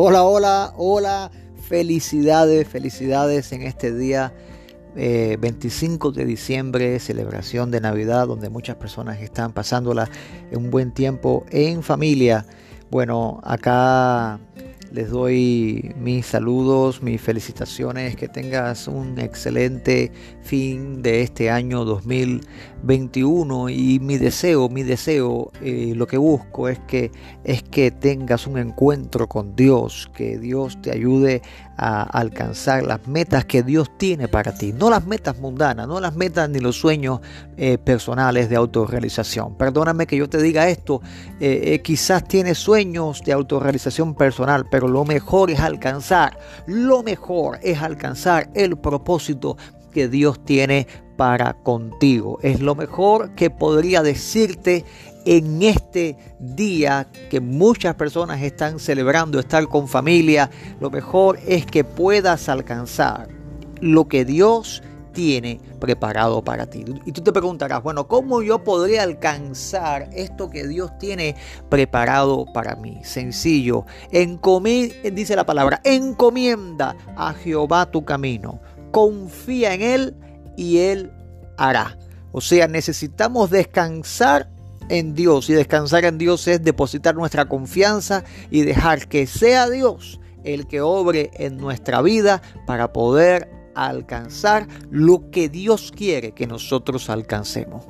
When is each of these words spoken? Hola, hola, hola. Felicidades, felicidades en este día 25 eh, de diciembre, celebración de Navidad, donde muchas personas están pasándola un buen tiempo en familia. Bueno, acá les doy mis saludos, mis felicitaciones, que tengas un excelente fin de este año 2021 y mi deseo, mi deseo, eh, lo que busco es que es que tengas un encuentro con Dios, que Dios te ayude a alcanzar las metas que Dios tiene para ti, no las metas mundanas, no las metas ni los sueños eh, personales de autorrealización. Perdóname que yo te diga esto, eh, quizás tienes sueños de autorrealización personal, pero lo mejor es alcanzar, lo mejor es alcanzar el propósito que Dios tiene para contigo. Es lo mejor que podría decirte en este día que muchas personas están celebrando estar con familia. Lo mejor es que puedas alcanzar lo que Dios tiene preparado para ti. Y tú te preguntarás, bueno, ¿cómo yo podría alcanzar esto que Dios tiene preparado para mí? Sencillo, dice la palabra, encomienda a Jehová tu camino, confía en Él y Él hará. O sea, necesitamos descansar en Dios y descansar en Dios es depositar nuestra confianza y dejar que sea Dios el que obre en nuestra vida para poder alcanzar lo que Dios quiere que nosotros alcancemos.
Hola, 0.00 0.22
hola, 0.22 0.74
hola. 0.76 1.32
Felicidades, 1.60 2.68
felicidades 2.68 3.50
en 3.50 3.62
este 3.62 3.92
día 3.92 4.32
25 4.94 6.08
eh, 6.08 6.12
de 6.12 6.24
diciembre, 6.24 7.00
celebración 7.00 7.72
de 7.72 7.80
Navidad, 7.80 8.28
donde 8.28 8.48
muchas 8.48 8.76
personas 8.76 9.20
están 9.20 9.52
pasándola 9.52 10.08
un 10.52 10.70
buen 10.70 10.92
tiempo 10.92 11.44
en 11.50 11.82
familia. 11.82 12.46
Bueno, 12.92 13.40
acá 13.42 14.38
les 14.92 15.10
doy 15.10 15.94
mis 15.98 16.26
saludos, 16.26 17.02
mis 17.02 17.20
felicitaciones, 17.20 18.16
que 18.16 18.28
tengas 18.28 18.88
un 18.88 19.18
excelente 19.18 20.10
fin 20.42 21.02
de 21.02 21.22
este 21.22 21.50
año 21.50 21.84
2021 21.84 23.68
y 23.68 23.98
mi 24.00 24.16
deseo, 24.16 24.68
mi 24.68 24.82
deseo, 24.82 25.52
eh, 25.60 25.92
lo 25.94 26.06
que 26.06 26.16
busco 26.16 26.68
es 26.68 26.78
que 26.80 27.10
es 27.44 27.62
que 27.62 27.90
tengas 27.90 28.46
un 28.46 28.58
encuentro 28.58 29.28
con 29.28 29.54
Dios, 29.54 30.10
que 30.14 30.38
Dios 30.38 30.80
te 30.80 30.90
ayude 30.90 31.42
a 31.76 32.02
alcanzar 32.02 32.82
las 32.82 33.06
metas 33.06 33.44
que 33.44 33.62
Dios 33.62 33.90
tiene 33.98 34.26
para 34.26 34.52
ti, 34.56 34.72
no 34.72 34.90
las 34.90 35.06
metas 35.06 35.38
mundanas, 35.38 35.86
no 35.86 36.00
las 36.00 36.16
metas 36.16 36.48
ni 36.48 36.60
los 36.60 36.76
sueños 36.76 37.20
eh, 37.56 37.78
personales 37.78 38.48
de 38.48 38.56
autorrealización. 38.56 39.56
Perdóname 39.56 40.06
que 40.06 40.16
yo 40.16 40.28
te 40.28 40.42
diga 40.42 40.68
esto, 40.68 41.00
eh, 41.40 41.80
quizás 41.84 42.26
tienes 42.26 42.58
sueños 42.58 43.22
de 43.24 43.32
autorrealización 43.32 44.14
personal, 44.14 44.66
pero 44.70 44.77
lo 44.86 45.04
mejor 45.04 45.50
es 45.50 45.58
alcanzar, 45.58 46.38
lo 46.66 47.02
mejor 47.02 47.58
es 47.62 47.82
alcanzar 47.82 48.50
el 48.54 48.76
propósito 48.76 49.56
que 49.92 50.08
Dios 50.08 50.44
tiene 50.44 50.86
para 51.16 51.54
contigo. 51.54 52.38
Es 52.42 52.60
lo 52.60 52.76
mejor 52.76 53.34
que 53.34 53.50
podría 53.50 54.02
decirte 54.02 54.84
en 55.24 55.62
este 55.62 56.16
día 56.38 57.08
que 57.28 57.40
muchas 57.40 57.96
personas 57.96 58.40
están 58.42 58.78
celebrando 58.78 59.40
estar 59.40 59.66
con 59.66 59.88
familia. 59.88 60.48
Lo 60.80 60.90
mejor 60.90 61.38
es 61.46 61.66
que 61.66 61.82
puedas 61.82 62.48
alcanzar 62.48 63.28
lo 63.80 64.06
que 64.06 64.24
Dios 64.24 64.82
tiene 65.12 65.60
preparado 65.80 66.42
para 66.42 66.66
ti. 66.66 66.84
Y 67.04 67.12
tú 67.12 67.22
te 67.22 67.32
preguntarás, 67.32 67.82
bueno, 67.82 68.08
¿cómo 68.08 68.42
yo 68.42 68.64
podría 68.64 69.02
alcanzar 69.02 70.08
esto 70.12 70.50
que 70.50 70.66
Dios 70.66 70.96
tiene 70.98 71.36
preparado 71.68 72.46
para 72.52 72.76
mí? 72.76 73.00
Sencillo, 73.04 73.84
dice 74.10 75.36
la 75.36 75.46
palabra, 75.46 75.80
encomienda 75.84 76.96
a 77.16 77.32
Jehová 77.34 77.90
tu 77.90 78.04
camino, 78.04 78.60
confía 78.90 79.74
en 79.74 79.82
Él 79.82 80.16
y 80.56 80.78
Él 80.78 81.12
hará. 81.56 81.98
O 82.32 82.40
sea, 82.40 82.68
necesitamos 82.68 83.50
descansar 83.50 84.50
en 84.88 85.14
Dios 85.14 85.50
y 85.50 85.54
descansar 85.54 86.04
en 86.04 86.18
Dios 86.18 86.46
es 86.48 86.62
depositar 86.62 87.14
nuestra 87.14 87.46
confianza 87.46 88.24
y 88.50 88.62
dejar 88.62 89.08
que 89.08 89.26
sea 89.26 89.68
Dios 89.68 90.20
el 90.44 90.66
que 90.66 90.80
obre 90.80 91.30
en 91.34 91.58
nuestra 91.58 92.00
vida 92.02 92.42
para 92.66 92.92
poder 92.92 93.57
alcanzar 93.86 94.66
lo 94.90 95.30
que 95.30 95.48
Dios 95.48 95.92
quiere 95.94 96.32
que 96.32 96.46
nosotros 96.46 97.10
alcancemos. 97.10 97.86